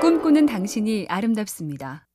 [0.00, 2.06] 꿈꾸는 당신이 아름답습니다.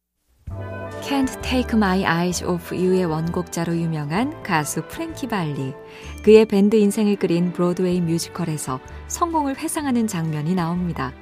[1.04, 5.76] Can't Take My Eyes Off You의 원곡자로 유명한 가수 프랭키 발리.
[6.24, 11.14] 그의 밴드 인생을 그린 브로드웨이 뮤지컬에서 성공을 회상하는 장면이 나옵니다.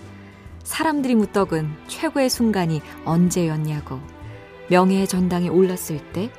[0.64, 4.00] 사람들이 묻더군 최고의 순간이 언제였냐고.
[4.70, 6.32] 명예의 전당에 올랐을 때,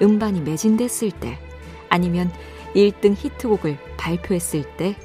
[0.00, 1.38] 음반이 매진됐을 때,
[1.90, 2.32] 아니면
[2.74, 4.96] 1등 히트곡을 발표했을 때,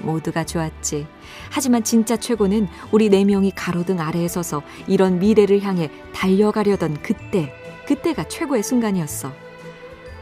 [0.00, 1.06] 모두가 좋았지.
[1.50, 7.52] 하지만 진짜 최고는 우리 네 명이 가로등 아래에 서서 이런 미래를 향해 달려가려던 그때,
[7.86, 9.32] 그때가 최고의 순간이었어.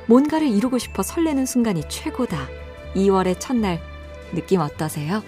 [0.06, 2.48] 뭔가를 이루고 싶어 설레는 순간이 최고다.
[2.95, 3.80] 2월의 첫날,
[4.33, 5.23] 느낌 어떠세요?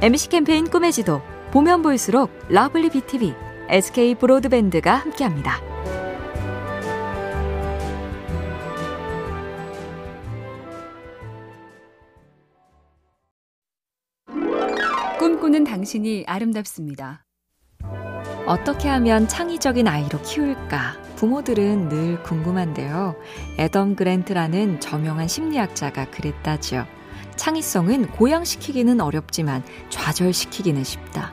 [0.00, 3.34] MBC 캠페인 꿈의 지도, 보면 볼수록 lovely BTV,
[3.68, 5.67] SK 브로드밴드가 함께합니다.
[15.28, 17.22] 꿈꾸는 당신이 아름답습니다.
[18.46, 20.96] 어떻게 하면 창의적인 아이로 키울까?
[21.16, 23.14] 부모들은 늘 궁금한데요.
[23.58, 26.86] 애덤 그랜트라는 저명한 심리학자가 그랬다죠.
[27.36, 31.30] 창의성은 고양시키기는 어렵지만 좌절시키기는 쉽다.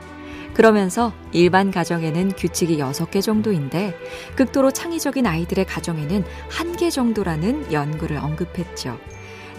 [0.53, 3.95] 그러면서 일반 가정에는 규칙이 6개 정도인데
[4.35, 8.99] 극도로 창의적인 아이들의 가정에는 1개 정도라는 연구를 언급했죠.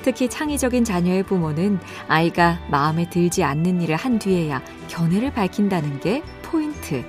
[0.06, 7.04] 특히 창의적인 자녀의 부모는 아이가 마음에 들지 않는 일을 한 뒤에야 견해를 밝힌다는 게 포인트.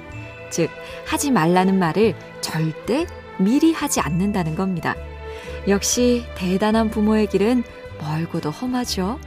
[0.49, 0.71] 즉,
[1.05, 3.05] 하지 말라는 말을 절대
[3.37, 4.95] 미리 하지 않는다는 겁니다.
[5.67, 7.61] 역시 대단한 부모의 길은
[7.99, 9.19] 멀고도 험하죠.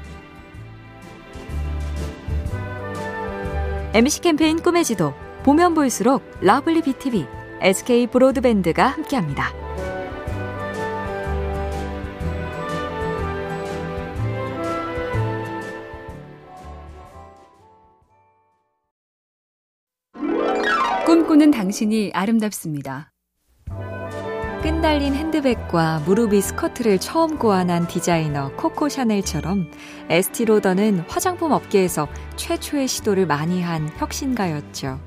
[3.95, 7.25] MBC 캠페인 꿈의 지도 보면 볼수록 lovely BTV,
[7.61, 9.60] SK 브로드밴드가 함께합니다.
[21.21, 23.13] 꿈꾸는 당신이 아름답습니다.
[24.63, 29.71] 끈달린 핸드백과 무릎이 스커트를 처음 고안한 디자이너 코코 샤넬처럼
[30.09, 34.99] 에스티 로더는 화장품 업계에서 최초의 시도를 많이 한 혁신가였죠.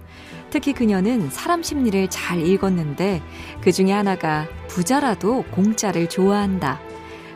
[0.52, 3.24] 특히 그녀는 사람 심리를 잘 읽었는데
[3.62, 6.80] 그 중에 하나가 부자라도 공짜를 좋아한다.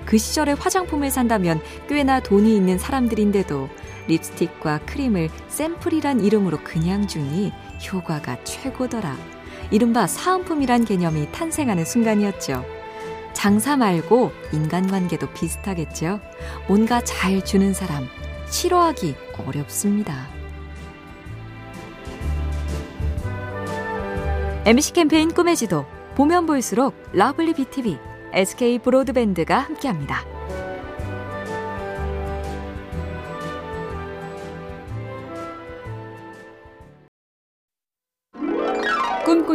[0.06, 3.70] 그 시절에 화장품을 산다면 꽤나 돈이 있는 사람들인데도
[4.08, 7.52] 립스틱과 크림을 샘플이란 이름으로 그냥 주니
[7.92, 9.16] 효과가 최고더라.
[9.72, 12.66] 이른바 사은품이란 개념이 탄생하는 순간이었죠.
[13.34, 16.20] 장사 말고 인간관계도 비슷하겠죠.
[16.68, 18.08] 뭔가 잘 주는 사람,
[18.50, 19.16] 싫어하기
[19.46, 20.28] 어렵습니다.
[24.66, 27.98] MBC 캠페인 꿈의 지도, 보면 볼수록 lovely BTV,
[28.34, 30.37] SK 브로드밴드가 함께합니다.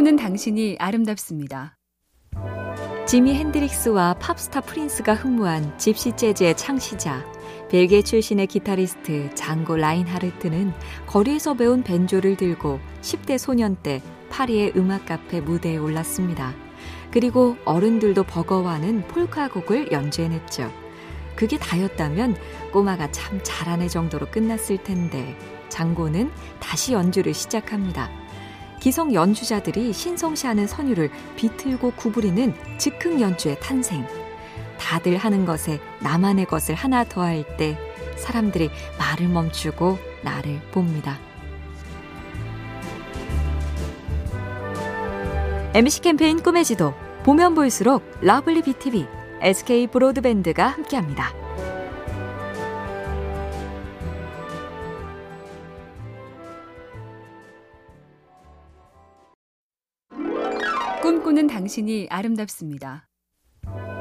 [0.03, 1.77] 꿈꾸는 당신이 아름답습니다.
[3.07, 7.23] 지미 핸드릭스와 팝스타 프린스가 흠모한 집시 재즈의 창시자,
[7.69, 10.73] 벨기에 출신의 기타리스트 장고 라인하르트는
[11.07, 16.53] 거리에서 배운 벤조를 들고 10대 소년 때 파리의 음악 카페 무대에 올랐습니다.
[17.09, 20.69] 그리고 어른들도 버거워하는 폴카 곡을 연주해냈죠.
[21.35, 22.35] 그게 다였다면
[22.73, 25.37] 꼬마가 참 잘하네 정도로 끝났을 텐데
[25.69, 28.22] 장고는 다시 연주를 시작합니다.
[28.83, 34.05] 기성 연주자들이 신성시하는 선율을 비틀고 구부리는 즉흥 연주의 탄생.
[34.77, 37.77] 다들 하는 것에 나만의 것을 하나 더할 때
[38.17, 41.17] 사람들이 말을 멈추고 나를 봅니다.
[45.73, 46.93] MBC 캠페인 꿈의 지도
[47.23, 49.07] 보면 볼수록 lovely BTV,
[49.39, 51.42] SK 브로드밴드가 함께합니다.
[61.03, 63.09] 꿈꾸는 당신이 아름답습니다.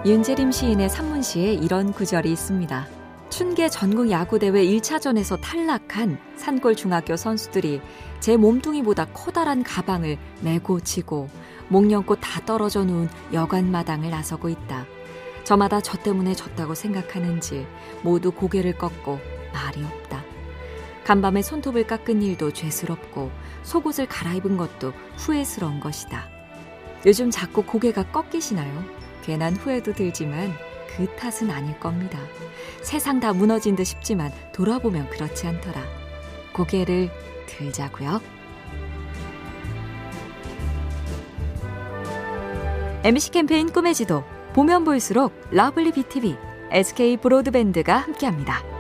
[0.07, 2.87] 윤재림 시인의 산문시에 이런 구절이 있습니다.
[3.29, 7.81] 춘계 전국 야구대회 1차전에서 탈락한 산골 중학교 선수들이
[8.21, 11.29] 제 몸뚱이보다 커다란 가방을 메고 지고
[11.71, 14.87] 목련꽃 다 떨어져 놓은 여관마당을 나서고 있다.
[15.43, 17.67] 저마다 저 때문에 졌다고 생각하는지
[18.05, 19.19] 모두 고개를 꺾고
[19.53, 20.23] 말이 없다.
[21.03, 23.33] 간밤에 손톱을 깎은 일도 죄스럽고
[23.65, 26.32] 속옷을 갈아입은 것도 후회스러운 것이다.
[27.05, 28.85] 요즘 자꾸 고개가 꺾이시나요?
[29.23, 30.53] 괜한 후회도 들지만
[30.97, 32.19] 그 탓은 아닐 겁니다.
[32.83, 35.83] 세상 다 무너진 듯 싶지만 돌아보면 그렇지 않더라.
[36.53, 37.11] 고개를
[37.47, 38.21] 들자고요.
[43.05, 44.23] MBC 캠페인 꿈의 지도
[44.53, 46.37] 보면 볼수록 lovely BTV,
[46.71, 48.72] SK 브로드밴드가 함께합니다.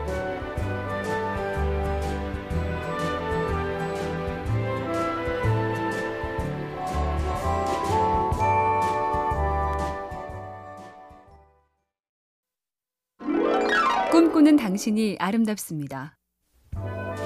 [14.12, 16.18] 꿈꾸는 당신이 아름답습니다.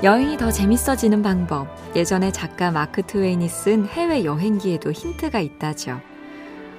[0.04, 1.66] 여행이 더 재밌어지는 방법.
[1.96, 6.00] 예전에 작가 마크 트웨인이 쓴 해외 여행기에도 힌트가 있다죠.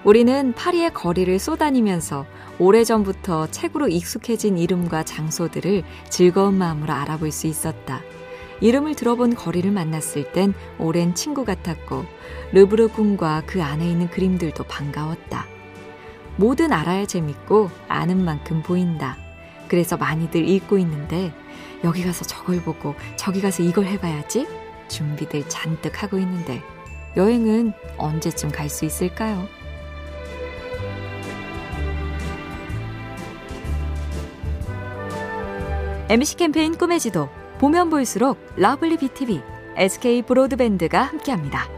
[0.05, 2.25] 우리는 파리의 거리를 쏘다니면서
[2.57, 7.99] 오래전부터 책으로 익숙해진 이름과 장소들을 즐거운 마음으로 알아볼 수 있었다.
[8.61, 12.05] 이름을 들어본 거리를 만났을 땐 오랜 친구 같았고,
[12.53, 15.45] 르브르 궁과 그 안에 있는 그림들도 반가웠다.
[16.37, 19.26] 뭐든 알아야 재밌고, 아는 만큼 보인다.
[19.67, 21.33] 그래서 많이들 읽고 있는데,
[21.83, 24.47] 여기 가서 저걸 보고, 저기 가서 이걸 해봐야지?
[24.87, 26.61] 준비들 잔뜩 하고 있는데,
[27.15, 29.47] 여행은 언제쯤 갈 수 있을까요?
[36.09, 37.29] MBC 캠페인 꿈의 지도
[37.59, 39.41] 보면 볼수록 lovely BTV,
[39.75, 41.76] SK 브로드밴드가 함께합니다.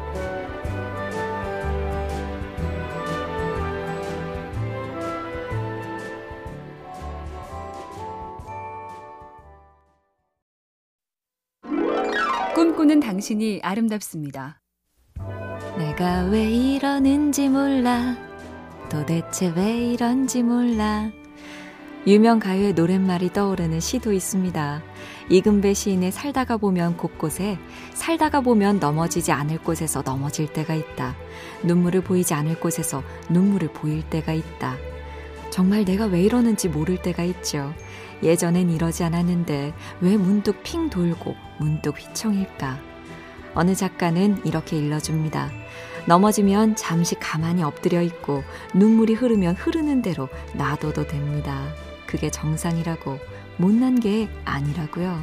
[12.59, 14.59] 꿈꾸는 당신이 아름답습니다.
[15.77, 18.17] 내가 왜 이러는지 몰라.
[18.89, 21.09] 도대체 왜 이런지 몰라.
[22.06, 24.83] 유명 가요의 노랫말이 떠오르는 시도 있습니다.
[25.29, 27.57] 이금배 시인의 살다가 보면 곳곳에
[27.94, 31.15] 살다가 보면 넘어지지 않을 곳에서 넘어질 때가 있다.
[31.63, 34.75] 눈물을 보이지 않을 곳에서 눈물을 보일 때가 있다.
[35.50, 37.73] 정말 내가 왜 이러는지 모를 때가 있죠.
[38.24, 42.77] 예전엔 이러지 않았는데 왜 문득 핑 돌고 문득 휘청일까?
[43.56, 45.50] 어느 작가는 이렇게 일러줍니다.
[46.06, 48.44] 넘어지면 잠시 가만히 엎드려 있고
[48.74, 51.68] 눈물이 흐르면 흐르는 대로 놔둬도 됩니다.
[52.06, 53.19] 그게 정상이라고
[53.57, 55.19] 못난 게 아니라고요.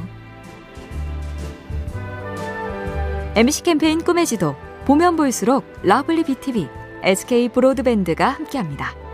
[3.35, 4.55] MBC 캠페인 꿈의 지도
[4.85, 6.67] 보면 볼수록 lovely BTV,
[7.03, 9.06] SK 브로드밴드가 함께합니다.